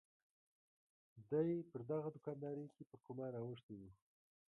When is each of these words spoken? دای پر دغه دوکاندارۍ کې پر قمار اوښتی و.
دای 1.29 1.53
پر 1.69 1.81
دغه 1.91 2.09
دوکاندارۍ 2.15 2.67
کې 2.75 2.83
پر 2.89 2.99
قمار 3.05 3.33
اوښتی 3.37 3.75
و. 3.79 3.83